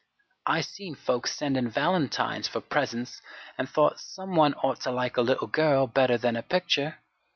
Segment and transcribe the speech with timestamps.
[0.47, 3.21] "I seen folks sendin' valentines for presents
[3.55, 7.03] an' thought some one ought to like a little girl better than a picture.